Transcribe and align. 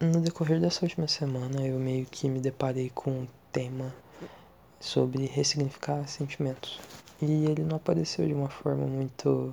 no 0.00 0.20
decorrer 0.20 0.60
dessa 0.60 0.84
última 0.84 1.08
semana 1.08 1.66
eu 1.66 1.78
meio 1.78 2.06
que 2.06 2.28
me 2.28 2.38
deparei 2.38 2.88
com 2.94 3.10
um 3.10 3.28
tema 3.50 3.92
sobre 4.78 5.26
ressignificar 5.26 6.06
sentimentos. 6.06 6.78
E 7.20 7.46
ele 7.46 7.64
não 7.64 7.76
apareceu 7.76 8.26
de 8.26 8.32
uma 8.32 8.48
forma 8.48 8.86
muito 8.86 9.52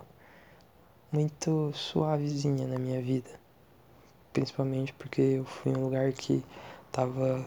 muito 1.11 1.71
suavezinha 1.73 2.67
na 2.67 2.77
minha 2.77 3.01
vida. 3.01 3.29
Principalmente 4.33 4.93
porque 4.93 5.21
eu 5.21 5.45
fui 5.45 5.71
em 5.71 5.77
um 5.77 5.85
lugar 5.85 6.11
que 6.11 6.43
estava 6.87 7.43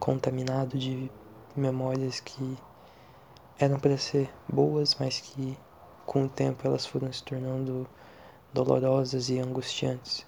contaminado 0.00 0.76
de 0.76 1.10
memórias 1.54 2.18
que 2.18 2.58
eram 3.58 3.78
para 3.78 3.96
ser 3.96 4.28
boas, 4.48 4.96
mas 4.98 5.20
que 5.20 5.56
com 6.04 6.24
o 6.24 6.28
tempo 6.28 6.66
elas 6.66 6.84
foram 6.84 7.12
se 7.12 7.22
tornando 7.22 7.86
dolorosas 8.52 9.28
e 9.28 9.38
angustiantes, 9.38 10.26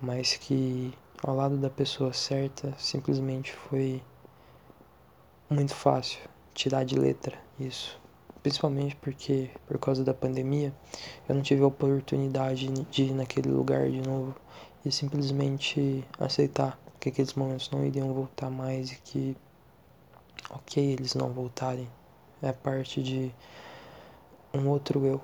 mas 0.00 0.36
que 0.36 0.94
ao 1.22 1.36
lado 1.36 1.56
da 1.58 1.68
pessoa 1.68 2.12
certa 2.12 2.74
simplesmente 2.78 3.52
foi 3.52 4.02
muito 5.50 5.74
fácil 5.74 6.18
tirar 6.54 6.84
de 6.84 6.98
letra 6.98 7.38
isso. 7.58 8.00
Principalmente 8.42 8.96
porque, 8.96 9.50
por 9.66 9.78
causa 9.78 10.02
da 10.02 10.14
pandemia, 10.14 10.74
eu 11.28 11.34
não 11.34 11.42
tive 11.42 11.62
a 11.62 11.66
oportunidade 11.66 12.68
de 12.90 13.02
ir 13.04 13.12
naquele 13.12 13.50
lugar 13.50 13.90
de 13.90 14.00
novo 14.00 14.34
e 14.84 14.90
simplesmente 14.90 16.02
aceitar 16.18 16.78
que 16.98 17.10
aqueles 17.10 17.34
momentos 17.34 17.70
não 17.70 17.84
iriam 17.84 18.14
voltar 18.14 18.48
mais 18.48 18.92
e 18.92 18.96
que, 18.96 19.36
ok, 20.48 20.82
eles 20.82 21.14
não 21.14 21.30
voltarem. 21.30 21.88
É 22.40 22.50
parte 22.50 23.02
de 23.02 23.34
um 24.54 24.68
outro 24.68 25.04
eu. 25.04 25.20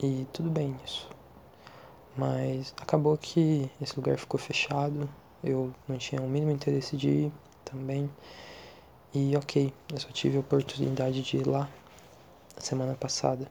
E 0.00 0.24
tudo 0.32 0.50
bem 0.50 0.76
isso. 0.84 1.08
Mas 2.20 2.74
acabou 2.76 3.16
que 3.16 3.70
esse 3.80 3.96
lugar 3.96 4.18
ficou 4.18 4.38
fechado, 4.38 5.08
eu 5.42 5.72
não 5.88 5.96
tinha 5.96 6.20
o 6.20 6.28
mínimo 6.28 6.52
interesse 6.52 6.94
de 6.94 7.08
ir 7.08 7.32
também. 7.64 8.10
E 9.14 9.34
ok, 9.38 9.72
eu 9.90 9.98
só 9.98 10.10
tive 10.10 10.36
a 10.36 10.40
oportunidade 10.40 11.22
de 11.22 11.38
ir 11.38 11.46
lá 11.46 11.66
semana 12.58 12.94
passada. 12.94 13.50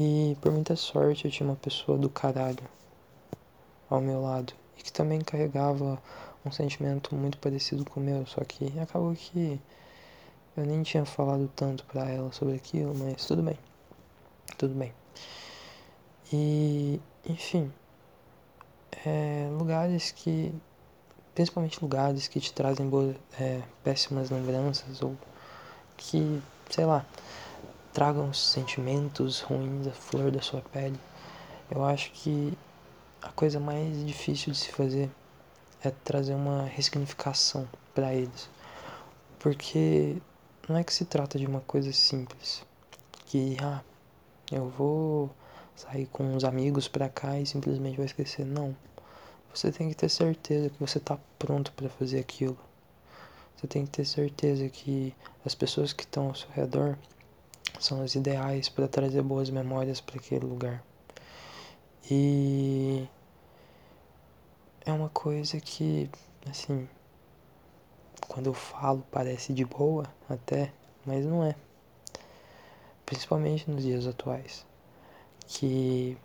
E 0.00 0.34
por 0.40 0.52
muita 0.52 0.74
sorte 0.74 1.26
eu 1.26 1.30
tinha 1.30 1.46
uma 1.46 1.56
pessoa 1.56 1.98
do 1.98 2.08
caralho 2.08 2.64
ao 3.90 4.00
meu 4.00 4.22
lado 4.22 4.54
e 4.78 4.82
que 4.82 4.90
também 4.90 5.20
carregava 5.20 6.02
um 6.46 6.50
sentimento 6.50 7.14
muito 7.14 7.36
parecido 7.36 7.84
com 7.84 8.00
o 8.00 8.02
meu, 8.02 8.26
só 8.26 8.42
que 8.42 8.72
acabou 8.80 9.14
que 9.14 9.60
eu 10.56 10.64
nem 10.64 10.82
tinha 10.82 11.04
falado 11.04 11.46
tanto 11.54 11.84
pra 11.84 12.08
ela 12.08 12.32
sobre 12.32 12.54
aquilo, 12.54 12.94
mas 12.94 13.26
tudo 13.26 13.42
bem. 13.42 13.58
Tudo 14.56 14.74
bem. 14.74 15.03
E, 16.36 17.00
enfim, 17.24 17.72
é, 19.06 19.48
lugares 19.56 20.10
que, 20.10 20.52
principalmente 21.32 21.80
lugares 21.80 22.26
que 22.26 22.40
te 22.40 22.52
trazem 22.52 22.88
boas, 22.88 23.14
é, 23.38 23.62
péssimas 23.84 24.30
lembranças 24.30 25.00
ou 25.00 25.16
que, 25.96 26.42
sei 26.68 26.84
lá, 26.84 27.06
tragam 27.92 28.32
sentimentos 28.32 29.42
ruins 29.42 29.86
à 29.86 29.92
flor 29.92 30.32
da 30.32 30.42
sua 30.42 30.60
pele. 30.60 30.98
Eu 31.70 31.84
acho 31.84 32.10
que 32.10 32.58
a 33.22 33.30
coisa 33.30 33.60
mais 33.60 34.04
difícil 34.04 34.52
de 34.52 34.58
se 34.58 34.72
fazer 34.72 35.08
é 35.84 35.92
trazer 36.02 36.34
uma 36.34 36.64
ressignificação 36.64 37.68
para 37.94 38.12
eles. 38.12 38.50
Porque 39.38 40.16
não 40.68 40.76
é 40.76 40.82
que 40.82 40.92
se 40.92 41.04
trata 41.04 41.38
de 41.38 41.46
uma 41.46 41.60
coisa 41.60 41.92
simples, 41.92 42.66
que 43.26 43.56
ah, 43.62 43.82
eu 44.50 44.68
vou 44.70 45.30
sair 45.76 46.06
com 46.06 46.24
uns 46.24 46.44
amigos 46.44 46.88
pra 46.88 47.08
cá 47.08 47.38
e 47.38 47.46
simplesmente 47.46 47.96
vai 47.96 48.06
esquecer. 48.06 48.44
Não. 48.44 48.74
Você 49.52 49.70
tem 49.70 49.88
que 49.88 49.94
ter 49.94 50.08
certeza 50.08 50.70
que 50.70 50.80
você 50.80 50.98
tá 50.98 51.18
pronto 51.38 51.72
para 51.72 51.88
fazer 51.88 52.18
aquilo. 52.18 52.58
Você 53.56 53.66
tem 53.66 53.84
que 53.84 53.92
ter 53.92 54.04
certeza 54.04 54.68
que 54.68 55.14
as 55.44 55.54
pessoas 55.54 55.92
que 55.92 56.02
estão 56.02 56.28
ao 56.28 56.34
seu 56.34 56.48
redor 56.50 56.98
são 57.78 58.02
as 58.02 58.14
ideais 58.14 58.68
para 58.68 58.88
trazer 58.88 59.22
boas 59.22 59.50
memórias 59.50 60.00
para 60.00 60.16
aquele 60.16 60.44
lugar. 60.44 60.82
E 62.10 63.08
é 64.84 64.92
uma 64.92 65.08
coisa 65.08 65.60
que, 65.60 66.10
assim, 66.50 66.88
quando 68.28 68.46
eu 68.46 68.54
falo 68.54 69.04
parece 69.10 69.52
de 69.52 69.64
boa 69.64 70.04
até, 70.28 70.72
mas 71.06 71.24
não 71.24 71.44
é. 71.44 71.54
Principalmente 73.06 73.70
nos 73.70 73.82
dias 73.82 74.06
atuais 74.06 74.66
que 75.46 76.16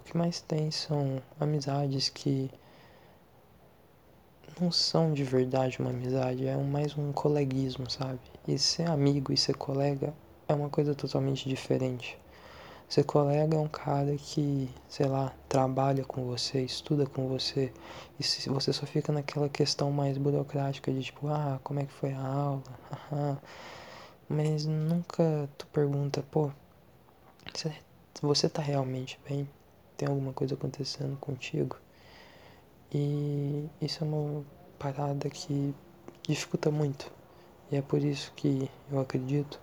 o 0.00 0.04
que 0.04 0.16
mais 0.16 0.40
tem 0.40 0.70
são 0.70 1.22
amizades 1.38 2.08
que 2.08 2.50
não 4.60 4.72
são 4.72 5.12
de 5.12 5.22
verdade 5.22 5.78
uma 5.78 5.90
amizade, 5.90 6.46
é 6.46 6.56
mais 6.56 6.96
um 6.96 7.12
coleguismo, 7.12 7.88
sabe? 7.90 8.18
E 8.46 8.58
ser 8.58 8.88
amigo 8.88 9.32
e 9.32 9.36
ser 9.36 9.54
colega 9.54 10.12
é 10.48 10.54
uma 10.54 10.68
coisa 10.68 10.94
totalmente 10.94 11.48
diferente. 11.48 12.18
Ser 12.88 13.04
colega 13.04 13.56
é 13.56 13.60
um 13.60 13.68
cara 13.68 14.16
que, 14.16 14.68
sei 14.88 15.06
lá, 15.06 15.32
trabalha 15.48 16.04
com 16.04 16.24
você, 16.24 16.62
estuda 16.62 17.06
com 17.06 17.28
você, 17.28 17.70
e 18.18 18.22
se 18.22 18.48
você 18.48 18.72
só 18.72 18.86
fica 18.86 19.12
naquela 19.12 19.48
questão 19.48 19.92
mais 19.92 20.16
burocrática 20.16 20.90
de 20.90 21.02
tipo, 21.02 21.28
ah, 21.28 21.60
como 21.62 21.80
é 21.80 21.84
que 21.84 21.92
foi 21.92 22.12
a 22.12 22.26
aula? 22.26 22.62
Mas 24.28 24.64
nunca 24.64 25.48
tu 25.58 25.66
pergunta, 25.66 26.24
pô, 26.30 26.50
você 27.54 27.72
você 28.20 28.48
tá 28.48 28.60
realmente 28.60 29.18
bem? 29.28 29.48
Tem 29.96 30.08
alguma 30.08 30.32
coisa 30.32 30.54
acontecendo 30.54 31.16
contigo? 31.18 31.76
E 32.92 33.68
isso 33.80 34.02
é 34.02 34.06
uma 34.06 34.44
parada 34.78 35.28
que 35.28 35.74
dificulta 36.22 36.70
muito. 36.70 37.10
E 37.70 37.76
é 37.76 37.82
por 37.82 38.02
isso 38.02 38.32
que 38.34 38.70
eu 38.90 38.98
acredito 39.00 39.60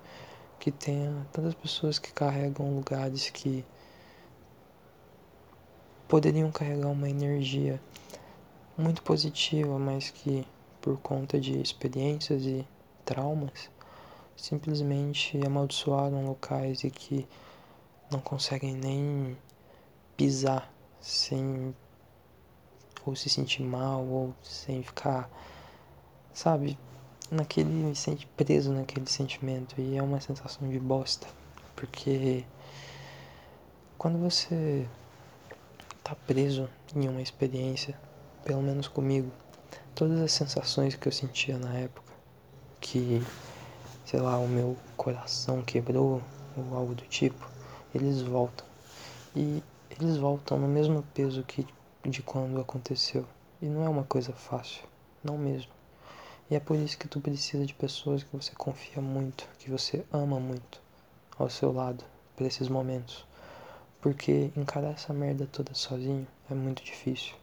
que 0.60 0.72
tenha 0.72 1.26
tantas 1.32 1.54
pessoas 1.54 2.00
que 2.00 2.14
carregam 2.14 2.76
lugares 2.76 3.30
que 3.30 3.66
poderiam 6.08 6.52
carregar 6.52 6.88
uma 6.90 7.10
energia 7.10 7.82
muito 8.78 9.02
positiva, 9.02 9.78
mas 9.80 10.10
que 10.12 10.46
por 10.82 10.98
conta 11.00 11.40
de 11.40 11.60
experiências 11.60 12.44
e 12.44 12.66
traumas 13.04 13.70
simplesmente 14.36 15.40
amaldiçoaram 15.46 16.26
locais 16.26 16.84
e 16.84 16.92
que 16.92 17.28
não 18.16 18.22
conseguem 18.22 18.74
nem 18.74 19.38
pisar 20.16 20.72
sem 21.02 21.76
ou 23.06 23.14
se 23.14 23.30
sentir 23.30 23.62
mal 23.62 24.04
ou 24.06 24.34
sem 24.42 24.82
ficar, 24.82 25.30
sabe, 26.34 26.80
naquele 27.30 27.94
sente 27.94 28.26
preso 28.38 28.72
naquele 28.72 29.06
sentimento. 29.06 29.80
E 29.80 29.98
é 29.98 30.02
uma 30.02 30.22
sensação 30.22 30.68
de 30.70 30.80
bosta, 30.80 31.28
porque 31.76 32.46
quando 33.98 34.18
você 34.18 34.88
tá 36.02 36.16
preso 36.26 36.70
em 36.96 37.08
uma 37.10 37.22
experiência, 37.22 38.00
pelo 38.46 38.62
menos 38.62 38.88
comigo, 38.88 39.30
todas 39.94 40.22
as 40.22 40.32
sensações 40.32 40.96
que 40.96 41.08
eu 41.08 41.12
sentia 41.12 41.58
na 41.58 41.74
época, 41.74 42.14
que 42.80 43.22
sei 44.06 44.22
lá, 44.22 44.38
o 44.38 44.48
meu 44.48 44.78
coração 44.96 45.62
quebrou 45.62 46.22
ou 46.56 46.78
algo 46.78 46.96
do 46.96 47.04
tipo, 47.04 47.55
eles 47.96 48.22
voltam. 48.22 48.66
E 49.36 49.64
eles 49.90 50.18
voltam 50.18 50.60
no 50.60 50.68
mesmo 50.68 51.04
peso 51.14 51.44
que 51.44 51.66
de 52.04 52.22
quando 52.22 52.60
aconteceu. 52.60 53.26
E 53.62 53.66
não 53.66 53.84
é 53.84 53.90
uma 53.90 54.04
coisa 54.04 54.34
fácil, 54.34 54.84
não 55.24 55.38
mesmo. 55.38 55.72
E 56.50 56.56
é 56.56 56.60
por 56.60 56.76
isso 56.76 56.98
que 56.98 57.08
tu 57.08 57.20
precisa 57.20 57.66
de 57.66 57.74
pessoas 57.74 58.22
que 58.22 58.36
você 58.36 58.52
confia 58.54 59.02
muito, 59.02 59.48
que 59.58 59.72
você 59.72 60.06
ama 60.12 60.40
muito 60.40 60.82
ao 61.40 61.50
seu 61.50 61.72
lado 61.72 62.04
para 62.36 62.46
esses 62.46 62.68
momentos. 62.68 63.26
Porque 64.02 64.52
encarar 64.56 64.92
essa 64.92 65.14
merda 65.14 65.48
toda 65.52 65.74
sozinho 65.74 66.28
é 66.52 66.54
muito 66.54 66.84
difícil. 66.84 67.34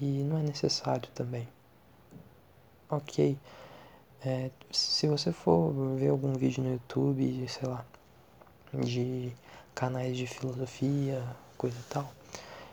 E 0.00 0.22
não 0.22 0.38
é 0.38 0.42
necessário 0.42 1.08
também. 1.14 1.46
Ok. 2.88 3.38
É, 4.24 4.50
se 4.70 5.06
você 5.06 5.32
for 5.32 5.72
ver 5.96 6.08
algum 6.08 6.32
vídeo 6.32 6.62
no 6.62 6.72
YouTube, 6.72 7.46
sei 7.48 7.68
lá, 7.68 7.84
de 8.72 9.32
canais 9.76 10.16
de 10.16 10.26
filosofia, 10.26 11.22
coisa 11.58 11.76
e 11.78 11.92
tal, 11.92 12.10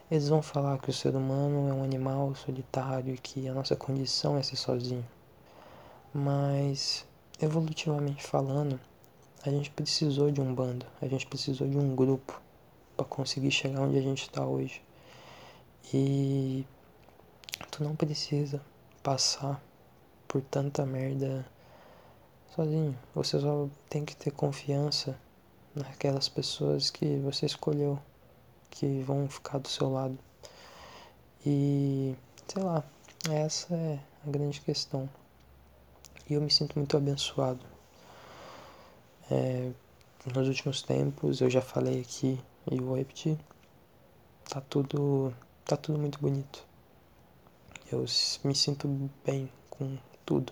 eles 0.09 0.29
vão 0.29 0.41
falar 0.41 0.79
que 0.79 0.89
o 0.89 0.93
ser 0.93 1.13
humano 1.15 1.69
é 1.69 1.73
um 1.73 1.83
animal 1.83 2.33
solitário 2.33 3.13
e 3.13 3.17
que 3.17 3.45
a 3.47 3.53
nossa 3.53 3.75
condição 3.75 4.37
é 4.37 4.41
ser 4.41 4.55
sozinho. 4.55 5.05
Mas, 6.13 7.05
evolutivamente 7.41 8.23
falando, 8.23 8.79
a 9.45 9.49
gente 9.49 9.69
precisou 9.69 10.31
de 10.31 10.39
um 10.39 10.55
bando, 10.55 10.85
a 11.01 11.07
gente 11.07 11.27
precisou 11.27 11.67
de 11.67 11.77
um 11.77 11.93
grupo 11.93 12.41
para 12.95 13.05
conseguir 13.05 13.51
chegar 13.51 13.81
onde 13.81 13.97
a 13.97 14.01
gente 14.01 14.21
está 14.21 14.45
hoje. 14.45 14.81
E 15.93 16.65
tu 17.69 17.83
não 17.83 17.97
precisa 17.97 18.61
passar 19.01 19.61
por 20.25 20.41
tanta 20.41 20.85
merda 20.85 21.45
sozinho. 22.55 22.97
Você 23.13 23.39
só 23.41 23.67
tem 23.89 24.05
que 24.05 24.15
ter 24.15 24.31
confiança 24.31 25.19
naquelas 25.75 26.29
pessoas 26.29 26.89
que 26.89 27.17
você 27.19 27.45
escolheu, 27.45 27.99
que 28.69 29.01
vão 29.01 29.27
ficar 29.27 29.57
do 29.59 29.67
seu 29.67 29.91
lado. 29.91 30.17
E, 31.45 32.15
sei 32.47 32.63
lá, 32.63 32.83
Essa 33.29 33.73
é 33.73 33.99
a 34.27 34.29
grande 34.29 34.59
questão. 34.59 35.09
E 36.29 36.33
eu 36.33 36.41
me 36.41 36.51
sinto 36.51 36.77
muito 36.77 36.97
abençoado. 36.97 37.65
É, 39.31 39.71
nos 40.35 40.47
últimos 40.47 40.81
tempos, 40.81 41.39
eu 41.39 41.49
já 41.49 41.61
falei 41.61 42.01
aqui 42.01 42.37
e 42.69 42.81
vou 42.81 42.97
repetir, 42.97 43.37
tá 44.49 44.59
tudo, 44.61 45.33
tá 45.63 45.77
tudo 45.77 45.97
muito 45.97 46.19
bonito. 46.19 46.65
Eu 47.89 48.05
me 48.43 48.55
sinto 48.55 48.87
bem 49.25 49.49
com 49.69 49.97
tudo. 50.25 50.51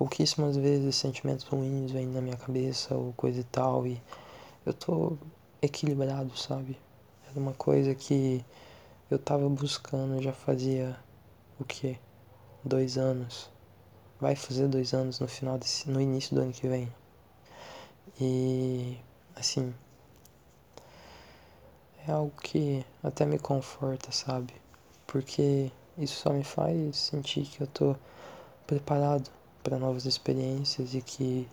Pouquíssimas 0.00 0.56
vezes 0.56 0.96
sentimentos 0.96 1.44
ruins 1.44 1.92
vêm 1.92 2.06
na 2.06 2.22
minha 2.22 2.38
cabeça 2.38 2.94
ou 2.94 3.12
coisa 3.12 3.40
e 3.40 3.44
tal, 3.44 3.86
e 3.86 4.02
eu 4.64 4.72
tô 4.72 5.18
equilibrado, 5.60 6.34
sabe? 6.38 6.78
Era 7.28 7.38
uma 7.38 7.52
coisa 7.52 7.94
que 7.94 8.42
eu 9.10 9.18
tava 9.18 9.46
buscando 9.50 10.22
já 10.22 10.32
fazia 10.32 10.98
o 11.58 11.66
que? 11.66 11.98
Dois 12.64 12.96
anos. 12.96 13.50
Vai 14.18 14.34
fazer 14.34 14.68
dois 14.68 14.94
anos 14.94 15.20
no 15.20 15.28
final 15.28 15.58
desse, 15.58 15.90
no 15.90 16.00
início 16.00 16.34
do 16.34 16.40
ano 16.40 16.52
que 16.54 16.66
vem. 16.66 16.90
E 18.18 18.96
assim 19.36 19.74
é 22.08 22.12
algo 22.12 22.32
que 22.40 22.86
até 23.02 23.26
me 23.26 23.38
conforta, 23.38 24.10
sabe? 24.10 24.54
Porque 25.06 25.70
isso 25.98 26.22
só 26.22 26.32
me 26.32 26.42
faz 26.42 26.96
sentir 26.96 27.44
que 27.44 27.60
eu 27.60 27.66
tô 27.66 27.94
preparado 28.66 29.30
para 29.62 29.78
novas 29.78 30.04
experiências 30.04 30.94
e 30.94 31.02
que 31.02 31.48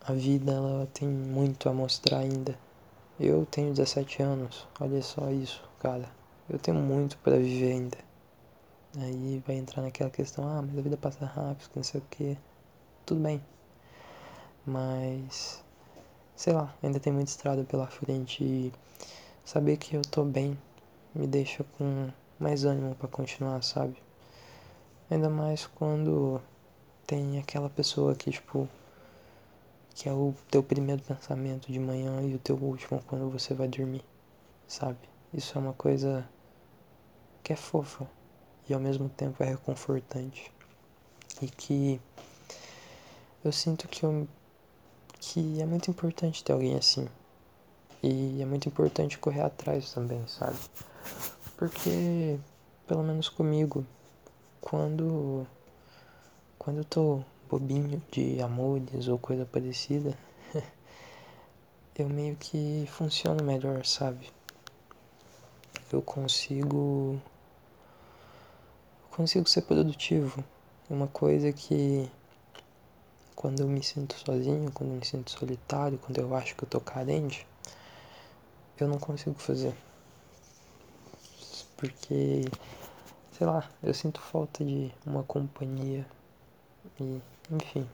a 0.00 0.12
vida 0.12 0.52
ela 0.52 0.88
tem 0.92 1.08
muito 1.08 1.68
a 1.68 1.72
mostrar 1.72 2.18
ainda. 2.18 2.58
Eu 3.18 3.46
tenho 3.46 3.72
17 3.72 4.22
anos, 4.22 4.66
olha 4.80 5.00
só 5.02 5.30
isso, 5.30 5.62
cara. 5.80 6.08
Eu 6.48 6.58
tenho 6.58 6.76
muito 6.76 7.16
para 7.18 7.36
viver 7.36 7.72
ainda. 7.72 7.98
Aí 8.98 9.42
vai 9.46 9.56
entrar 9.56 9.82
naquela 9.82 10.10
questão, 10.10 10.46
ah, 10.46 10.62
mas 10.62 10.78
a 10.78 10.82
vida 10.82 10.96
passa 10.96 11.24
rápido, 11.24 11.70
não 11.76 11.82
sei 11.82 12.00
o 12.00 12.04
que. 12.10 12.38
Tudo 13.06 13.20
bem. 13.20 13.42
Mas, 14.66 15.62
sei 16.36 16.52
lá, 16.52 16.74
ainda 16.82 17.00
tem 17.00 17.12
muita 17.12 17.30
estrada 17.30 17.64
pela 17.64 17.86
frente 17.86 18.42
e 18.42 18.72
saber 19.44 19.76
que 19.76 19.94
eu 19.96 20.02
tô 20.02 20.24
bem 20.24 20.56
me 21.14 21.26
deixa 21.26 21.64
com 21.78 22.08
mais 22.38 22.64
ânimo 22.64 22.94
para 22.96 23.08
continuar, 23.08 23.62
sabe? 23.62 23.96
Ainda 25.08 25.30
mais 25.30 25.66
quando 25.66 26.40
tem 27.06 27.38
aquela 27.38 27.70
pessoa 27.70 28.14
que, 28.14 28.30
tipo, 28.30 28.68
que 29.94 30.08
é 30.08 30.12
o 30.12 30.34
teu 30.50 30.62
primeiro 30.62 31.02
pensamento 31.02 31.70
de 31.70 31.78
manhã 31.78 32.22
e 32.22 32.34
o 32.34 32.38
teu 32.38 32.56
último 32.56 33.02
quando 33.06 33.30
você 33.30 33.54
vai 33.54 33.68
dormir, 33.68 34.04
sabe? 34.66 34.98
Isso 35.32 35.56
é 35.56 35.60
uma 35.60 35.72
coisa 35.72 36.28
que 37.42 37.52
é 37.52 37.56
fofa 37.56 38.08
e 38.68 38.74
ao 38.74 38.80
mesmo 38.80 39.08
tempo 39.08 39.42
é 39.42 39.46
reconfortante. 39.46 40.52
E 41.42 41.48
que 41.48 42.00
eu 43.44 43.52
sinto 43.52 43.88
que 43.88 44.04
eu 44.04 44.26
que 45.20 45.60
é 45.60 45.66
muito 45.66 45.90
importante 45.90 46.44
ter 46.44 46.52
alguém 46.52 46.76
assim. 46.76 47.08
E 48.02 48.42
é 48.42 48.44
muito 48.44 48.68
importante 48.68 49.18
correr 49.18 49.40
atrás 49.40 49.92
também, 49.92 50.22
sabe? 50.26 50.58
Porque, 51.56 52.38
pelo 52.86 53.02
menos 53.02 53.30
comigo, 53.30 53.86
quando, 54.60 55.46
quando 56.64 56.78
eu 56.78 56.84
tô 56.84 57.22
bobinho 57.46 58.02
de 58.10 58.40
amores 58.40 59.06
ou 59.06 59.18
coisa 59.18 59.44
parecida, 59.44 60.16
eu 61.94 62.08
meio 62.08 62.36
que 62.36 62.88
funciono 62.88 63.44
melhor, 63.44 63.84
sabe? 63.84 64.32
Eu 65.92 66.00
consigo. 66.00 67.20
Consigo 69.10 69.46
ser 69.46 69.60
produtivo. 69.62 70.42
Uma 70.88 71.06
coisa 71.06 71.52
que 71.52 72.10
quando 73.36 73.60
eu 73.60 73.68
me 73.68 73.82
sinto 73.82 74.14
sozinho, 74.18 74.72
quando 74.72 74.90
eu 74.90 74.96
me 74.96 75.04
sinto 75.04 75.30
solitário, 75.30 75.98
quando 75.98 76.18
eu 76.18 76.34
acho 76.34 76.56
que 76.56 76.64
eu 76.64 76.68
tô 76.68 76.80
carente, 76.80 77.46
eu 78.80 78.88
não 78.88 78.98
consigo 78.98 79.38
fazer. 79.38 79.74
Porque, 81.76 82.46
sei 83.36 83.46
lá, 83.46 83.70
eu 83.82 83.92
sinto 83.92 84.18
falta 84.18 84.64
de 84.64 84.90
uma 85.04 85.22
companhia. 85.22 86.06
E, 87.00 87.20
enfim. 87.50 87.86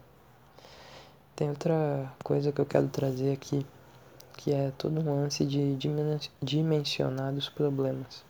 Tem 1.37 1.49
outra 1.49 2.13
coisa 2.23 2.53
que 2.53 2.61
eu 2.61 2.67
quero 2.67 2.89
trazer 2.89 3.33
aqui, 3.33 3.67
que 4.37 4.53
é 4.53 4.73
todo 4.77 5.01
um 5.01 5.23
lance 5.23 5.45
de 5.45 5.77
dimensionar 6.43 7.33
os 7.35 7.49
problemas. 7.49 8.25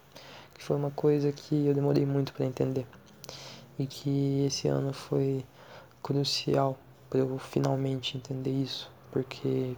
Que 0.55 0.63
foi 0.63 0.77
uma 0.77 0.91
coisa 0.91 1.33
que 1.33 1.67
eu 1.67 1.75
demorei 1.75 2.07
muito 2.07 2.33
para 2.33 2.47
entender. 2.47 2.87
E 3.79 3.87
que 3.87 4.45
esse 4.47 4.69
ano 4.69 4.93
foi 4.93 5.45
crucial 6.03 6.77
para 7.09 7.21
eu 7.21 7.39
finalmente 7.39 8.17
entender 8.17 8.51
isso, 8.53 8.91
porque 9.11 9.77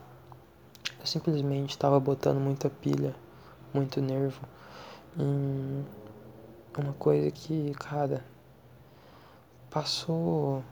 eu 1.00 1.06
simplesmente 1.06 1.70
estava 1.70 1.98
botando 1.98 2.38
muita 2.38 2.68
pilha, 2.68 3.14
muito 3.72 4.00
nervo 4.00 4.42
em 5.18 5.84
uma 6.76 6.92
coisa 6.94 7.30
que, 7.30 7.72
cara, 7.74 8.24
passou 9.72 10.62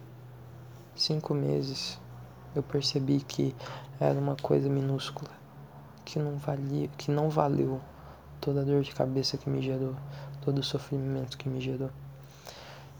cinco 0.95 1.33
meses, 1.33 1.99
eu 2.55 2.63
percebi 2.63 3.21
que 3.21 3.57
era 3.99 4.19
uma 4.19 4.37
coisa 4.37 4.69
minúscula, 4.69 5.31
que 6.05 6.19
não 6.19 6.37
valia, 6.37 6.89
que 6.99 7.11
não 7.11 7.31
valeu 7.31 7.81
toda 8.41 8.61
a 8.61 8.65
dor 8.65 8.83
de 8.83 8.95
cabeça 8.95 9.39
que 9.39 9.49
me 9.49 9.63
gerou, 9.63 9.95
todo 10.43 10.59
o 10.59 10.63
sofrimento 10.63 11.39
que 11.39 11.49
me 11.49 11.61
gerou. 11.61 11.91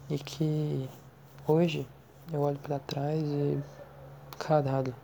E 0.09 0.17
que 0.17 0.89
hoje 1.47 1.87
eu 2.33 2.41
olho 2.41 2.57
para 2.57 2.79
trás 2.79 3.21
e. 3.21 3.59
Caralho. 4.39 4.95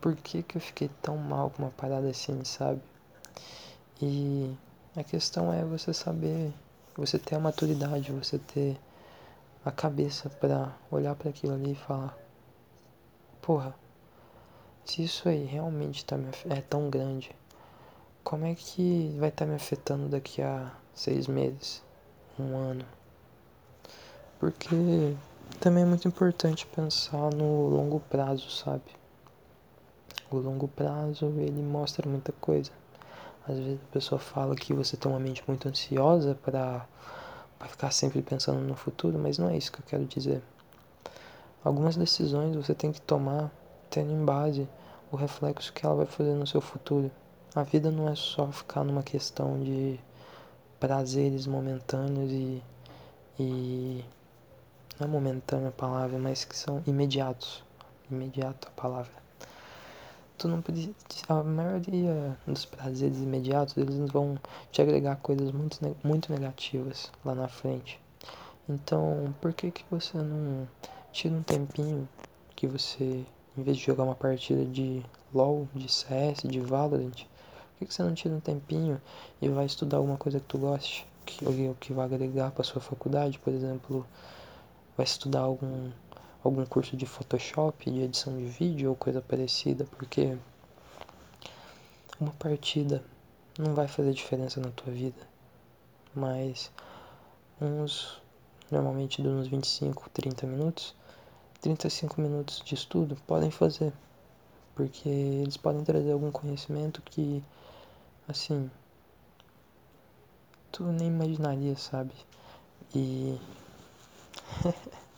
Por 0.00 0.16
que, 0.16 0.42
que 0.42 0.56
eu 0.56 0.60
fiquei 0.60 0.90
tão 1.00 1.16
mal 1.16 1.50
com 1.50 1.64
uma 1.64 1.70
parada 1.70 2.08
assim, 2.08 2.42
sabe? 2.44 2.80
E 4.00 4.56
a 4.96 5.04
questão 5.04 5.52
é 5.52 5.62
você 5.64 5.92
saber, 5.92 6.52
você 6.96 7.18
ter 7.18 7.36
a 7.36 7.38
maturidade, 7.38 8.10
você 8.10 8.38
ter 8.38 8.80
a 9.64 9.70
cabeça 9.70 10.28
para 10.28 10.72
olhar 10.90 11.14
para 11.14 11.30
aquilo 11.30 11.54
ali 11.54 11.72
e 11.72 11.76
falar: 11.76 12.16
Porra, 13.40 13.74
se 14.84 15.04
isso 15.04 15.28
aí 15.28 15.44
realmente 15.44 16.04
tá 16.04 16.16
me, 16.16 16.28
é 16.50 16.60
tão 16.60 16.90
grande, 16.90 17.30
como 18.24 18.44
é 18.44 18.54
que 18.54 19.14
vai 19.18 19.28
estar 19.28 19.44
tá 19.44 19.50
me 19.50 19.56
afetando 19.56 20.08
daqui 20.08 20.42
a 20.42 20.72
seis 20.94 21.26
meses, 21.26 21.82
um 22.38 22.56
ano? 22.56 22.84
Porque 24.38 25.14
também 25.60 25.84
é 25.84 25.86
muito 25.86 26.08
importante 26.08 26.66
pensar 26.66 27.30
no 27.32 27.68
longo 27.68 28.00
prazo, 28.00 28.50
sabe? 28.50 28.82
O 30.30 30.36
longo 30.36 30.66
prazo, 30.66 31.26
ele 31.38 31.62
mostra 31.62 32.08
muita 32.08 32.32
coisa. 32.32 32.72
Às 33.46 33.58
vezes 33.58 33.80
a 33.80 33.92
pessoa 33.92 34.18
fala 34.18 34.54
que 34.56 34.72
você 34.72 34.96
tem 34.96 35.10
uma 35.10 35.20
mente 35.20 35.44
muito 35.46 35.68
ansiosa 35.68 36.34
para 36.42 36.86
para 37.62 37.68
ficar 37.68 37.92
sempre 37.92 38.20
pensando 38.22 38.58
no 38.58 38.74
futuro, 38.74 39.16
mas 39.16 39.38
não 39.38 39.48
é 39.48 39.56
isso 39.56 39.70
que 39.70 39.78
eu 39.78 39.84
quero 39.86 40.04
dizer. 40.04 40.42
Algumas 41.62 41.96
decisões 41.96 42.56
você 42.56 42.74
tem 42.74 42.90
que 42.90 43.00
tomar 43.00 43.52
tendo 43.88 44.10
em 44.10 44.24
base 44.24 44.68
o 45.12 45.16
reflexo 45.16 45.72
que 45.72 45.86
ela 45.86 45.94
vai 45.94 46.06
fazer 46.06 46.34
no 46.34 46.44
seu 46.44 46.60
futuro. 46.60 47.08
A 47.54 47.62
vida 47.62 47.88
não 47.88 48.08
é 48.08 48.16
só 48.16 48.50
ficar 48.50 48.82
numa 48.82 49.04
questão 49.04 49.60
de 49.60 50.00
prazeres 50.80 51.46
momentâneos 51.46 52.32
e, 52.32 52.60
e 53.38 54.04
não 54.98 55.06
é 55.06 55.10
momentânea 55.10 55.68
a 55.68 55.72
palavra, 55.72 56.18
mas 56.18 56.44
que 56.44 56.56
são 56.56 56.82
imediatos. 56.84 57.62
Imediato 58.10 58.66
a 58.66 58.70
palavra. 58.72 59.21
Tu 60.42 60.48
não 60.48 60.60
pode, 60.60 60.92
a 61.28 61.40
maioria 61.40 62.36
dos 62.44 62.64
prazeres 62.64 63.18
imediatos, 63.18 63.76
eles 63.76 63.96
vão 64.10 64.36
te 64.72 64.82
agregar 64.82 65.14
coisas 65.14 65.52
muito, 65.52 65.78
muito 66.02 66.32
negativas 66.32 67.12
lá 67.24 67.32
na 67.32 67.46
frente. 67.46 68.00
Então, 68.68 69.32
por 69.40 69.52
que 69.52 69.70
que 69.70 69.84
você 69.88 70.18
não 70.18 70.66
tira 71.12 71.32
um 71.32 71.44
tempinho 71.44 72.08
que 72.56 72.66
você, 72.66 73.24
em 73.56 73.62
vez 73.62 73.76
de 73.76 73.84
jogar 73.84 74.02
uma 74.02 74.16
partida 74.16 74.64
de 74.64 75.00
LoL, 75.32 75.68
de 75.72 75.88
CS, 75.88 76.42
de 76.42 76.58
Valorant, 76.58 77.12
por 77.12 77.78
que, 77.78 77.86
que 77.86 77.94
você 77.94 78.02
não 78.02 78.12
tira 78.12 78.34
um 78.34 78.40
tempinho 78.40 79.00
e 79.40 79.48
vai 79.48 79.66
estudar 79.66 79.98
alguma 79.98 80.16
coisa 80.16 80.40
que 80.40 80.46
tu 80.46 80.58
goste, 80.58 81.06
que, 81.24 81.44
que 81.78 81.92
vai 81.92 82.06
agregar 82.06 82.50
para 82.50 82.64
sua 82.64 82.82
faculdade, 82.82 83.38
por 83.38 83.52
exemplo, 83.52 84.04
vai 84.96 85.04
estudar 85.04 85.42
algum, 85.42 85.92
algum 86.44 86.64
curso 86.66 86.96
de 86.96 87.06
Photoshop, 87.06 87.90
de 87.90 88.00
edição 88.00 88.36
de 88.36 88.46
vídeo 88.46 88.90
ou 88.90 88.96
coisa 88.96 89.20
parecida, 89.20 89.84
porque 89.96 90.36
uma 92.20 92.32
partida 92.32 93.02
não 93.58 93.74
vai 93.74 93.86
fazer 93.86 94.12
diferença 94.12 94.60
na 94.60 94.70
tua 94.70 94.92
vida, 94.92 95.20
mas 96.14 96.70
uns 97.60 98.20
normalmente 98.70 99.22
de 99.22 99.28
uns 99.28 99.46
25, 99.46 100.08
30 100.10 100.46
minutos, 100.46 100.94
35 101.60 102.20
minutos 102.20 102.62
de 102.64 102.74
estudo 102.74 103.16
podem 103.26 103.50
fazer, 103.50 103.92
porque 104.74 105.08
eles 105.08 105.56
podem 105.56 105.84
trazer 105.84 106.12
algum 106.12 106.30
conhecimento 106.30 107.02
que 107.02 107.42
assim 108.26 108.70
tu 110.72 110.84
nem 110.84 111.08
imaginaria, 111.08 111.76
sabe? 111.76 112.12
E 112.94 113.38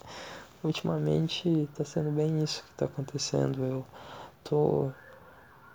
ultimamente 0.65 1.69
tá 1.75 1.85
sendo 1.85 2.11
bem 2.11 2.43
isso 2.43 2.65
que 2.65 2.75
tá 2.75 2.87
acontecendo. 2.87 3.63
Eu 3.65 3.87
tô 4.43 4.91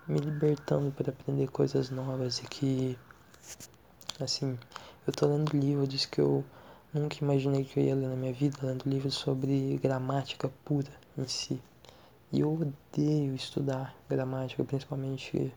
me 0.07 0.19
libertando 0.19 0.91
para 0.91 1.11
aprender 1.11 1.47
coisas 1.47 1.89
novas 1.89 2.39
e 2.39 2.47
que 2.47 2.97
assim, 4.19 4.57
eu 5.07 5.13
tô 5.13 5.27
lendo 5.27 5.55
livros 5.55 6.05
que 6.05 6.19
eu 6.19 6.43
nunca 6.93 7.17
imaginei 7.21 7.63
que 7.63 7.79
eu 7.79 7.83
ia 7.83 7.95
ler 7.95 8.07
na 8.07 8.15
minha 8.15 8.33
vida, 8.33 8.57
lendo 8.63 8.89
livros 8.89 9.13
sobre 9.13 9.77
gramática 9.77 10.49
pura 10.65 10.91
em 11.17 11.27
si. 11.27 11.61
E 12.31 12.41
eu 12.41 12.53
odeio 12.53 13.33
estudar 13.33 13.95
gramática, 14.09 14.63
principalmente 14.63 15.53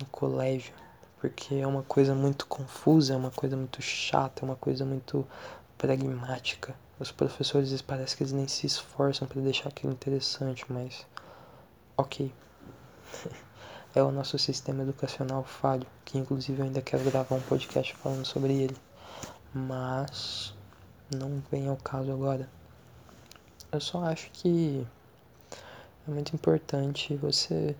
no 0.00 0.06
colégio, 0.06 0.74
porque 1.20 1.54
é 1.54 1.66
uma 1.66 1.82
coisa 1.82 2.14
muito 2.14 2.46
confusa, 2.46 3.14
é 3.14 3.16
uma 3.16 3.30
coisa 3.30 3.56
muito 3.56 3.80
chata, 3.80 4.42
é 4.42 4.44
uma 4.44 4.56
coisa 4.56 4.84
muito 4.84 5.26
pragmática. 5.78 6.74
Os 6.98 7.10
professores 7.10 7.82
parece 7.82 8.16
que 8.16 8.22
eles 8.22 8.32
nem 8.32 8.46
se 8.46 8.66
esforçam 8.66 9.26
para 9.26 9.40
deixar 9.40 9.68
aquilo 9.68 9.92
interessante, 9.92 10.64
mas 10.68 11.06
ok. 11.96 12.32
é 13.94 14.02
o 14.02 14.12
nosso 14.12 14.38
sistema 14.38 14.82
educacional 14.82 15.44
falho, 15.44 15.86
que 16.04 16.18
inclusive 16.18 16.60
eu 16.60 16.64
ainda 16.64 16.80
quero 16.80 17.04
gravar 17.04 17.34
um 17.34 17.40
podcast 17.40 17.94
falando 17.96 18.24
sobre 18.24 18.52
ele. 18.52 18.76
Mas 19.52 20.54
não 21.14 21.42
vem 21.50 21.68
ao 21.68 21.76
caso 21.76 22.10
agora. 22.10 22.48
Eu 23.70 23.80
só 23.80 24.04
acho 24.04 24.30
que 24.32 24.86
é 26.06 26.10
muito 26.10 26.34
importante 26.34 27.16
você 27.16 27.76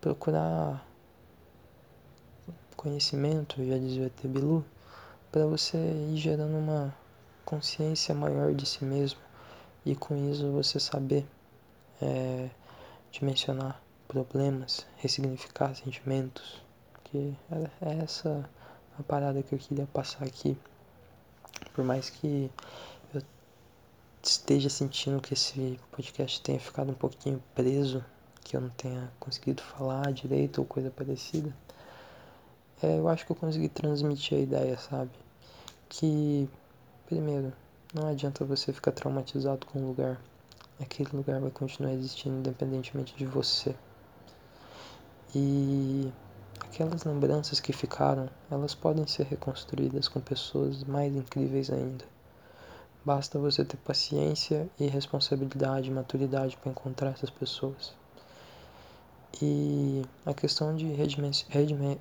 procurar 0.00 0.84
conhecimento, 2.76 3.64
já 3.64 3.76
dizia 3.76 4.06
o 4.06 4.10
Tebilu, 4.10 4.64
para 5.30 5.46
você 5.46 5.76
ir 5.76 6.16
gerando 6.16 6.56
uma 6.56 6.94
consciência 7.50 8.14
maior 8.14 8.54
de 8.54 8.64
si 8.64 8.84
mesmo 8.84 9.18
e 9.84 9.96
com 9.96 10.14
isso 10.30 10.52
você 10.52 10.78
saber 10.78 11.26
é, 12.00 12.48
dimensionar 13.10 13.82
problemas, 14.06 14.86
ressignificar 14.98 15.74
sentimentos, 15.74 16.62
que 17.02 17.36
é 17.82 17.98
essa 18.04 18.48
a 18.96 19.02
parada 19.02 19.42
que 19.42 19.52
eu 19.52 19.58
queria 19.58 19.86
passar 19.86 20.24
aqui. 20.24 20.56
Por 21.74 21.84
mais 21.84 22.08
que 22.08 22.48
esteja 24.22 24.68
sentindo 24.68 25.20
que 25.20 25.34
esse 25.34 25.80
podcast 25.90 26.40
tenha 26.42 26.60
ficado 26.60 26.90
um 26.92 26.94
pouquinho 26.94 27.42
preso, 27.52 28.04
que 28.44 28.56
eu 28.56 28.60
não 28.60 28.70
tenha 28.70 29.10
conseguido 29.18 29.60
falar 29.60 30.12
direito 30.12 30.58
ou 30.58 30.64
coisa 30.64 30.88
parecida, 30.88 31.52
é, 32.80 32.96
eu 32.98 33.08
acho 33.08 33.26
que 33.26 33.32
eu 33.32 33.36
consegui 33.36 33.68
transmitir 33.68 34.38
a 34.38 34.40
ideia, 34.40 34.78
sabe? 34.78 35.10
Que, 35.88 36.48
primeiro, 37.10 37.52
não 37.92 38.06
adianta 38.06 38.44
você 38.44 38.72
ficar 38.72 38.92
traumatizado 38.92 39.66
com 39.66 39.80
o 39.80 39.88
lugar. 39.88 40.20
Aquele 40.80 41.10
lugar 41.12 41.40
vai 41.40 41.50
continuar 41.50 41.92
existindo 41.92 42.36
independentemente 42.36 43.16
de 43.16 43.26
você. 43.26 43.74
E 45.34 46.10
aquelas 46.60 47.02
lembranças 47.02 47.58
que 47.58 47.72
ficaram, 47.72 48.30
elas 48.48 48.76
podem 48.76 49.08
ser 49.08 49.24
reconstruídas 49.24 50.06
com 50.06 50.20
pessoas 50.20 50.84
mais 50.84 51.14
incríveis 51.14 51.68
ainda. 51.68 52.04
Basta 53.04 53.40
você 53.40 53.64
ter 53.64 53.76
paciência 53.78 54.68
e 54.78 54.86
responsabilidade 54.86 55.90
maturidade 55.90 56.56
para 56.58 56.70
encontrar 56.70 57.10
essas 57.10 57.30
pessoas. 57.30 57.92
E 59.42 60.02
a 60.24 60.32
questão 60.32 60.76
de 60.76 60.86
redime, 60.86 61.32
redime, 61.48 62.00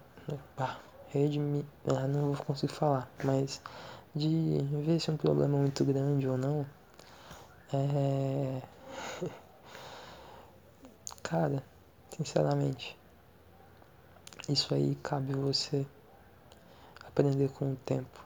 redime, 1.10 1.66
ah, 1.88 2.08
não 2.08 2.34
vou 2.34 2.46
conseguir 2.46 2.74
falar, 2.74 3.10
mas 3.24 3.60
de 4.16 4.58
ver 4.84 5.00
se 5.00 5.10
é 5.10 5.14
um 5.14 5.18
problema 5.18 5.58
muito 5.58 5.86
grande 5.86 6.28
ou 6.28 6.38
não, 6.38 6.66
é. 7.74 8.62
Cara, 11.22 11.64
sinceramente, 12.10 12.98
isso 14.48 14.74
aí 14.74 14.98
cabe 15.04 15.34
você 15.34 15.86
aprender 17.06 17.50
com 17.52 17.74
o 17.74 17.76
tempo 17.76 18.26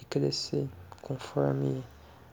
e 0.00 0.04
crescer 0.04 0.68
conforme 1.00 1.82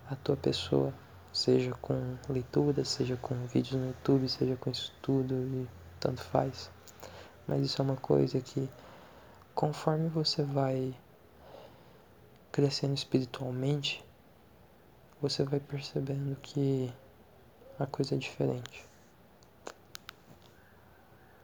a 0.09 0.15
tua 0.15 0.35
pessoa, 0.35 0.93
seja 1.31 1.71
com 1.81 2.17
leitura, 2.27 2.83
seja 2.83 3.15
com 3.15 3.35
vídeos 3.45 3.79
no 3.79 3.87
YouTube, 3.87 4.27
seja 4.27 4.55
com 4.57 4.69
estudo 4.69 5.35
e 5.35 5.67
tanto 5.99 6.21
faz. 6.21 6.69
Mas 7.47 7.61
isso 7.61 7.81
é 7.81 7.85
uma 7.85 7.95
coisa 7.95 8.41
que 8.41 8.69
conforme 9.55 10.09
você 10.09 10.43
vai 10.43 10.93
crescendo 12.51 12.93
espiritualmente, 12.93 14.03
você 15.21 15.43
vai 15.43 15.59
percebendo 15.59 16.35
que 16.41 16.91
a 17.77 17.85
coisa 17.85 18.15
é 18.15 18.17
diferente. 18.17 18.88